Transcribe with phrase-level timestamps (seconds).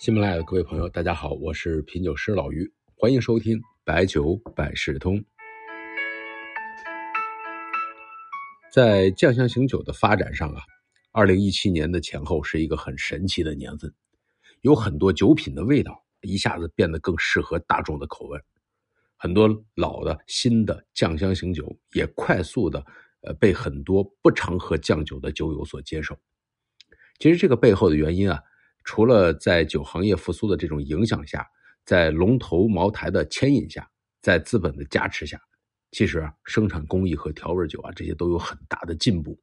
[0.00, 5.22] 喜马拉雅的各位朋友，大家好，我是品酒师老于，欢迎收听白酒百事通。
[8.72, 10.62] 在酱香型酒的发展上啊，
[11.12, 13.92] 二零一七年的前后是一个很神奇的年份，
[14.62, 18.40] 有很多酒品的味道一下子变得更适合大众的口味，
[19.18, 22.82] 很多老的、新的酱香型酒也快速的
[23.20, 26.18] 呃被很多不常喝酱酒的酒友所接受。
[27.18, 28.42] 其实这个背后的原因啊。
[28.84, 31.46] 除了在酒行业复苏的这种影响下，
[31.84, 33.88] 在龙头茅台的牵引下，
[34.22, 35.40] 在资本的加持下，
[35.90, 39.38] 其实啊，生产工艺和调味酒啊这些都有很大的进步。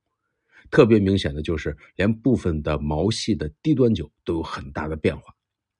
[0.70, 5.34] 特别明显的就是，连部分的毛细的低端酒都有很大的变化，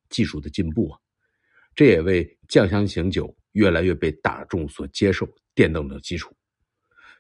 [0.10, 1.00] 技术的进步啊，
[1.76, 6.34] 这也为酱香型酒越来越被大众所接受奠定了基础。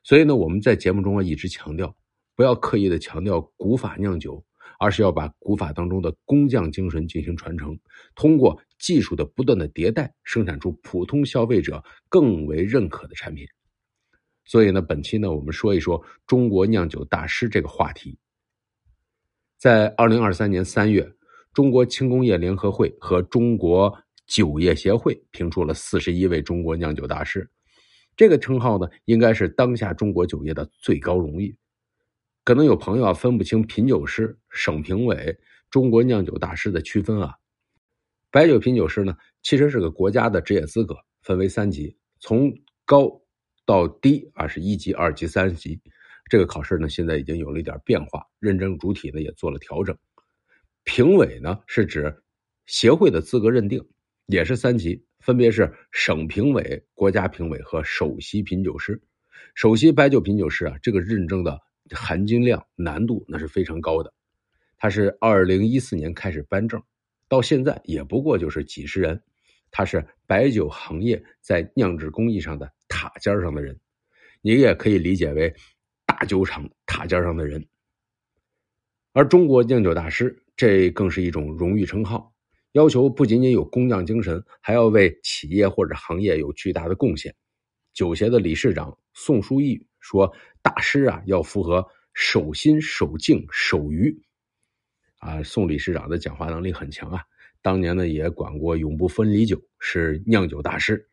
[0.04, 1.94] 所以呢，我们在节目中啊一直强调，
[2.36, 4.44] 不要刻意的强调古法酿酒。
[4.80, 7.78] 而是要把古法当中的工匠精神进行传承，
[8.16, 13.46] 通过技术的不断的迭代，生产出普通消费者更为认可的产品。
[14.46, 18.18] 所以呢，本期呢，我们说一说中国酿酒大师这个话题。
[19.58, 21.06] 在二零二三年三月，
[21.54, 23.94] 中国轻工业联合会和中国
[24.28, 27.50] 酒业协会评出了四十一位中国酿酒大师，
[28.16, 31.54] 这个称号呢，应该是当下中国酒业的最高荣誉。
[32.48, 35.38] 可能有朋友啊分不清品酒师、省评委、
[35.70, 37.36] 中国酿酒大师的区分啊。
[38.32, 43.22] 白酒品酒师呢，其实是个国家的职业资格，分为三级，从高
[43.66, 45.78] 到低啊是一级、二级、三级。
[46.30, 49.94] 这个考试呢，现在已经有了一点变化，认证主体呢也做了调整。
[50.86, 52.24] 评委呢是指
[52.66, 53.86] 协会的资格认定，
[54.28, 59.02] 也是三级，分别是省评委、国家评委和首席品酒师。
[59.54, 61.67] 首席白酒品酒师啊，这个认证的。
[61.92, 64.14] 含金量、难度那是非常高的。
[64.78, 66.82] 他是二零一四年开始颁证，
[67.28, 69.22] 到现在也不过就是几十人。
[69.72, 73.80] 他是白酒行业在酿制工艺上的塔尖上的人，
[74.42, 75.54] 你也可以理解为
[76.06, 77.68] 大酒厂塔尖上的人。
[79.14, 82.34] 而中国酿酒大师，这更是一种荣誉称号，
[82.74, 87.36] 要求不仅仅有工匠精神，还要为企业或者行业有巨大的贡献。
[87.94, 94.22] 酒协的理事长宋书义说：“大师啊，要符合守心、守静、守愚。”
[95.20, 97.24] 啊，宋理事长的讲话能力很强啊。
[97.62, 101.10] 当年呢，也管过永不分离酒，是酿酒大师。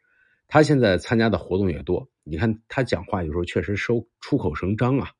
[0.47, 2.09] 他现在参加的活动也多。
[2.23, 5.11] 你看他讲话有时候确实收出口成章啊。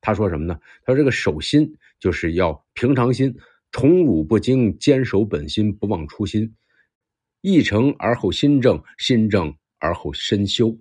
[0.00, 0.58] 他说什么呢？
[0.84, 3.36] 他说：“这个守心就是要平常心，
[3.72, 6.54] 宠辱不惊，坚守本心，不忘初心。
[7.40, 10.78] 意诚而后心正，心正而后身修。”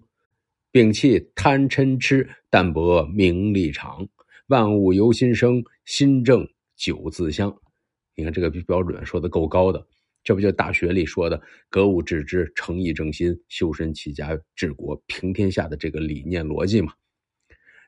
[0.72, 4.08] 摒弃贪嗔痴，淡泊名利场。
[4.48, 7.54] 万物由心生，心正酒自香。
[8.16, 9.86] 你看这个标准说的够高的，
[10.24, 16.94] 这不就大学里说的“格物致知，诚意正心，修身齐家治国平天下”的这个理念逻辑吗？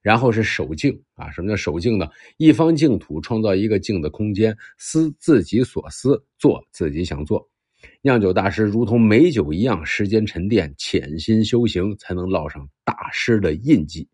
[0.02, 2.06] 然后是守静啊，什么叫守静呢？
[2.36, 7.50] 一方净土，创造一个静的空间，思自己所思，做自己想做。
[8.02, 14.08] 酿酒大师如同美酒一样，时间沉淀，潜心修行，才能烙上大师的印记。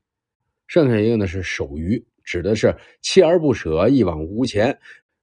[0.67, 4.77] 剩下一个呢是守余，指的是锲而不舍，一往无前，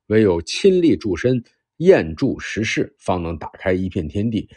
[0.09, 1.43] 唯有亲力助身，
[1.77, 4.49] 验助实事，方能打开一片天地。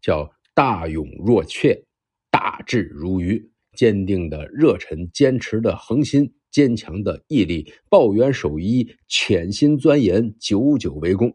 [0.00, 1.82] 叫大勇若怯，
[2.30, 3.50] 大智如愚。
[3.74, 11.30] 坚定的热忱，坚持的恒心，坚强的毅力，抱元守一，潜心钻研，久久为功。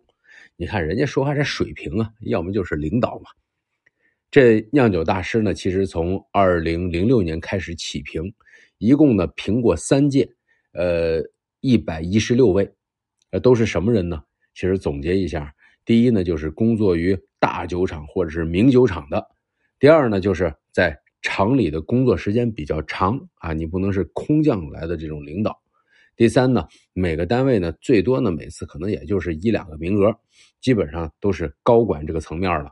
[0.61, 3.31] 你看人家说话这水平啊，要么就是领导嘛。
[4.29, 8.31] 这酿酒大师呢，其实从二零零六年开始起评，
[8.77, 10.29] 一共呢评过三届，
[10.73, 11.19] 呃，
[11.61, 12.71] 一百一十六位，
[13.31, 14.21] 呃，都是什么人呢？
[14.53, 15.51] 其实总结一下，
[15.83, 19.19] 第一呢就是工作于大酒厂或者是名酒厂的；
[19.79, 25.59] 第二呢就是在厂里的工作时间比较长啊，你不能是空降来的这种领导。
[26.21, 30.15] 第三呢，每个单位呢，最多呢，每次可能也就是一两个名额，
[30.61, 32.71] 基本上都是高管这个层面了。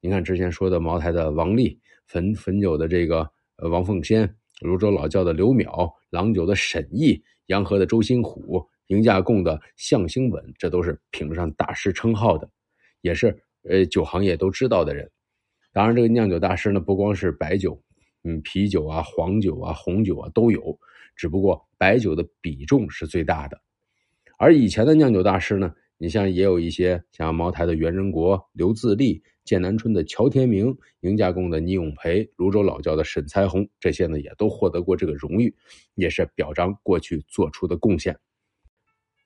[0.00, 12.48] 你看之前说的茅台的王力，汾汾酒的这个呃王凤仙，泸州老窖的刘淼，郎酒的沈毅，洋河的周新虎，迎驾贡的向兴稳，这都是评上大师称号的，
[13.02, 13.38] 也是
[13.68, 15.06] 呃酒行业都知道的人。
[15.70, 17.78] 当然，这个酿酒大师呢，不光是白酒，
[18.24, 20.78] 嗯，啤酒啊、黄酒啊、红酒啊都有。
[21.20, 23.60] 只不过白酒的比重是最大的，
[24.38, 35.54] 而以前的酿酒大师呢，你像也有一些像茅台的袁仁国、刘自立、剑南春的乔天明、迎家贡的倪永培、泸州老窖的沈才红，这些呢也都获得过这个荣誉，
[35.94, 38.18] 也是表彰过去做出的贡献。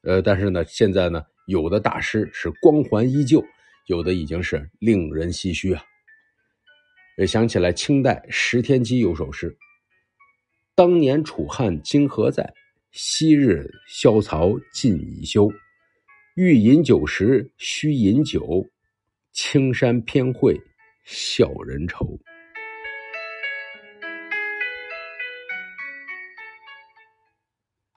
[0.02, 3.40] 呃，但是呢，现在呢有的大师是光环依旧，
[3.86, 5.84] 有的已经是令人唏嘘啊。
[7.18, 9.56] 也想起来清代石天基有首诗
[10.76, 12.52] ：“当年楚汉今何在？
[12.90, 15.48] 昔日萧曹尽已休。
[16.34, 18.66] 欲饮酒时须饮酒，
[19.32, 20.60] 青山偏会
[21.04, 22.18] 笑人愁。”